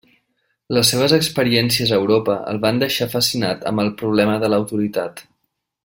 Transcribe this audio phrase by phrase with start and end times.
[0.77, 5.25] Les seves experiències a Europa el van deixar fascinat amb el problema de l'autoritat.